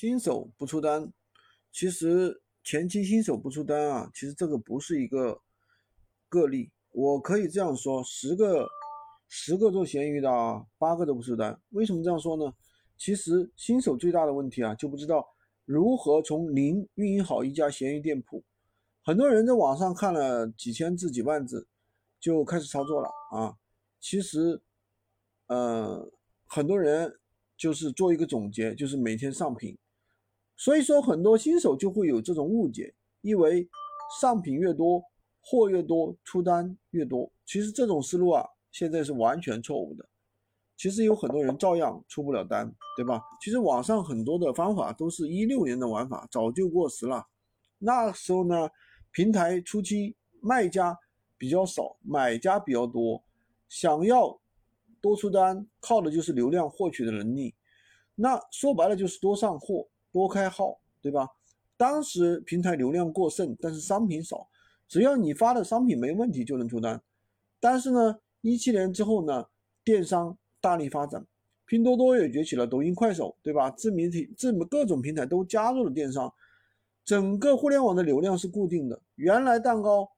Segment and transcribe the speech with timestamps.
[0.00, 1.12] 新手不出单，
[1.72, 5.42] 其实前期新手不出单啊，其实这个不是一个
[6.28, 6.70] 个例。
[6.92, 8.68] 我可以这样说，十个
[9.26, 11.60] 十个做闲鱼的啊，八个都不出单。
[11.70, 12.54] 为什么这样说呢？
[12.96, 15.26] 其实新手最大的问题啊，就不知道
[15.64, 18.44] 如何从零运营好一家闲鱼店铺。
[19.02, 21.66] 很多人在网上看了几千字、几万字，
[22.20, 23.56] 就开始操作了啊。
[23.98, 24.62] 其实，
[25.48, 26.08] 呃，
[26.46, 27.18] 很多人
[27.56, 29.76] 就是做一个总结，就是每天上品。
[30.58, 33.66] 所以说，很多新手就会有这种误解，以为
[34.20, 35.00] 上品越多，
[35.40, 37.32] 货越多，出单越多。
[37.46, 40.04] 其实这种思路啊，现在是完全错误的。
[40.76, 43.22] 其实有很多人照样出不了单，对吧？
[43.40, 47.24] 其实网上很多的方法都是一六年的玩法，早就过时了。
[47.78, 48.68] 那时候呢，
[49.12, 50.98] 平台初期卖家
[51.36, 53.22] 比较少，买家比较多。
[53.68, 54.40] 想要
[55.00, 57.54] 多出单，靠的就是流量获取的能力。
[58.16, 61.28] 那说白了就是多上货、多开号，对吧？
[61.76, 64.48] 当时平台流量过剩，但是商品少，
[64.88, 67.00] 只要你发的商品没问题就能出单。
[67.60, 69.46] 但是呢，一七年之后呢，
[69.84, 71.24] 电商大力发展，
[71.66, 73.70] 拼多多也崛起了，抖音、快手，对吧？
[73.70, 76.34] 自媒体、自各种平台都加入了电商，
[77.04, 79.00] 整个互联网的流量是固定的。
[79.14, 80.10] 原来蛋糕，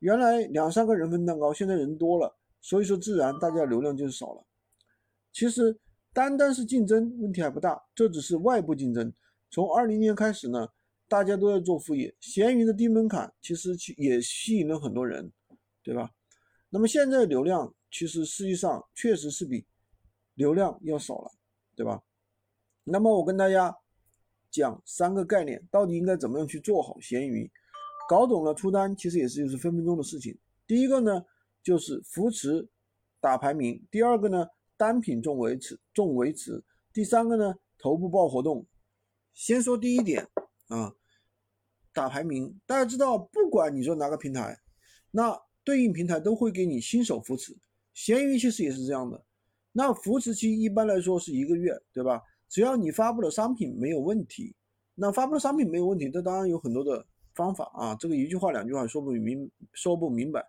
[0.00, 2.34] 原来两三个人分蛋糕，现在人多了。
[2.60, 4.42] 所以说，自然大家流量就少了。
[5.32, 5.78] 其实
[6.14, 9.12] 单单是竞争问题还不大，这只是外部竞争。
[9.50, 10.68] 从二零年开始呢，
[11.08, 15.30] 大家都在做副业，闲鱼的低门槛其实也吸引了很多人，
[15.82, 16.10] 对吧？
[16.70, 19.66] 那么现在流量其实实际上确实是比
[20.34, 21.30] 流量要少了，
[21.76, 22.02] 对吧？
[22.84, 23.76] 那么我跟大家
[24.50, 27.50] 讲三个概念，到底应该怎么样去做好闲鱼？
[28.08, 30.38] 搞懂了出单，其实也是就是分分钟的事情。
[30.66, 31.24] 第一个呢。
[31.64, 32.68] 就是扶持
[33.22, 34.46] 打排名，第二个呢
[34.76, 38.66] 单品重维持重维持，第三个呢头部爆活动。
[39.32, 40.28] 先说第一点
[40.68, 40.94] 啊，
[41.92, 44.60] 打排名，大家知道，不管你说哪个平台，
[45.10, 47.56] 那对应平台都会给你新手扶持。
[47.92, 49.24] 闲鱼其实也是这样的，
[49.72, 52.22] 那扶持期一般来说是一个月，对吧？
[52.48, 54.54] 只要你发布的商品没有问题，
[54.94, 57.04] 那发布的商品没有问题，这当然有很多的
[57.34, 60.44] 方法啊，这个一句话两句话说不明说不明白，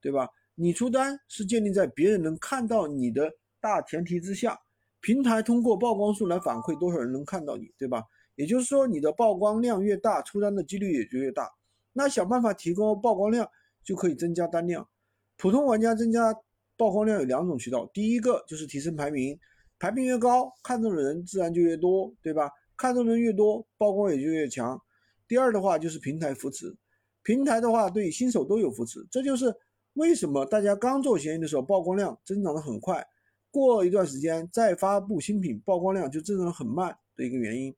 [0.00, 0.28] 对吧？
[0.54, 4.58] 你出单是建立在别人能看到你的大前提之下，
[5.00, 8.04] 平台通过曝光数来反馈多少人能看到你，对吧？
[8.34, 11.50] 也就是说，你的曝光量越大，出单的几率也就越大。
[11.92, 13.48] 那想办法提高曝光量，
[13.82, 14.88] 就可以增加单量。
[15.36, 16.34] 普通玩家增加
[16.76, 19.38] 曝光量有两种渠道，第一个就是提升排名，
[19.78, 22.50] 排名越高，看中的人自然就越多，对吧？
[22.76, 24.80] 看中的人越多，曝光也就越强。
[25.26, 26.76] 第二的话就是平台扶持，
[27.22, 29.54] 平台的话对新手都有扶持，这就是。
[29.94, 33.04] 为什么大家刚做闲鱼的时候曝光量增长的很快，
[33.50, 37.74] 过一段时间再发布新品，曝光量就增长很慢的一个原因？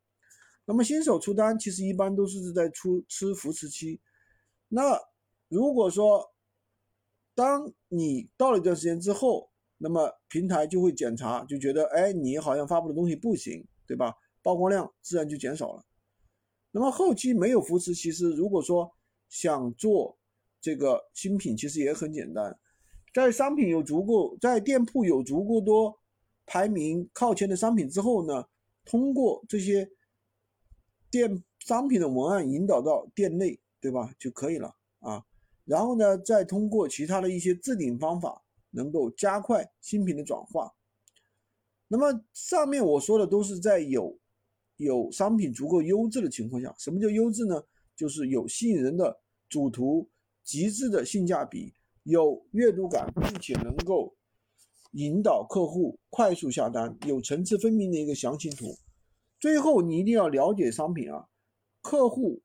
[0.64, 4.00] 那么新手出单其实一般都是在出吃扶持期。
[4.68, 4.98] 那
[5.48, 6.32] 如果说
[7.34, 14.14] 当你到了一段时间之后，那么平台就会检查，就觉得哎你好像发布的东西不行，对吧？
[14.42, 15.84] 曝光量自然就减少了。
[16.70, 18.90] 那么后期没有扶持，其实如果说
[19.28, 20.16] 想做。
[20.62, 22.54] 这个新品其实也很简单，
[23.12, 25.98] 在商品有足够，在店铺有足够多
[26.46, 28.44] 排名靠前的商品之后呢，
[28.84, 29.90] 通过这些
[31.10, 34.14] 店商品的文案引导到店内，对吧？
[34.18, 35.24] 就可以了啊。
[35.64, 40.72] 然后呢，再通过其他的一些置顶方法，能够加快新品的转化。
[41.88, 44.18] 那么上面我说的都是在有
[44.76, 46.74] 有商品足够优质的情况下。
[46.78, 47.62] 什么叫优质呢？
[47.96, 50.08] 就是有吸引人的主图。
[50.42, 51.72] 极致的性价比，
[52.02, 54.14] 有阅读感，并且能够
[54.92, 58.76] 引导客户快速下单，有层次分明的一个详情图。
[59.38, 61.28] 最后，你一定要了解商品啊，
[61.82, 62.42] 客户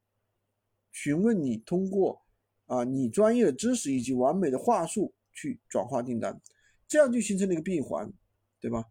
[0.92, 2.22] 询问你，通过
[2.66, 6.42] 啊你专业的知识以及完美的话术去转化订单，
[6.88, 8.12] 这样就形成了一个闭环，
[8.60, 8.86] 对吧？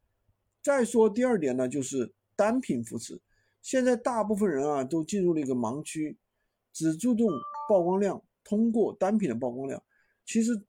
[0.63, 3.21] 再说第二点呢，就是单品扶持。
[3.63, 6.19] 现在大部分人啊都进入了一个盲区，
[6.73, 7.29] 只注重
[7.69, 8.23] 曝光量。
[8.47, 9.83] 通过单品的曝光量，
[10.25, 10.61] 其实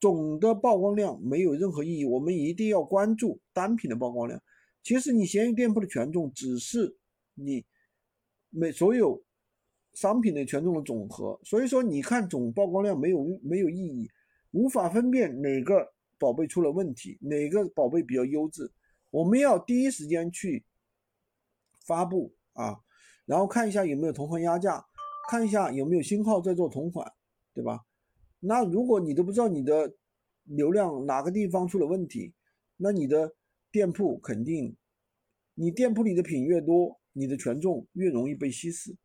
[0.00, 2.04] 总的曝光量没有任何意义。
[2.04, 4.42] 我们一定要关注单品的曝光量。
[4.82, 6.96] 其实你闲鱼店铺的权重只是
[7.34, 7.64] 你
[8.50, 9.22] 每所有
[9.92, 14.10] 商品的权重的总和，所以说你看总曝光量没有没有意义，
[14.52, 18.72] 无法分辨哪个宝贝出了问题，哪个宝贝比较优质。
[19.10, 20.64] 我们要第一时间去
[21.86, 22.80] 发布啊，
[23.26, 24.84] 然后看一下有没有同行压价。
[25.28, 27.06] 看一下有没有新号在做同款，
[27.54, 27.84] 对吧？
[28.40, 29.94] 那如果你都不知道你的
[30.44, 32.32] 流量哪个地方出了问题，
[32.76, 33.34] 那你的
[33.70, 34.74] 店铺肯定，
[35.54, 38.96] 你店铺里的品越多，你的权重越容易被稀释。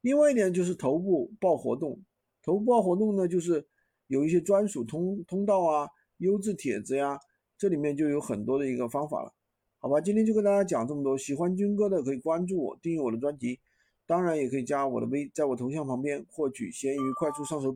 [0.00, 2.00] 另外一点就是头部报活动，
[2.42, 3.66] 头部报活动呢，就是
[4.08, 7.18] 有一些专属通通道啊、优质帖子呀，
[7.56, 9.32] 这里面就有很多的一个方法了。
[9.78, 11.16] 好吧，今天就跟大家讲这么多。
[11.16, 13.60] 喜欢军哥的可以关注我，订阅我的专辑，
[14.06, 17.74] 当然也可以加我的微，在我头像旁边获取闲鱼快速上手笔。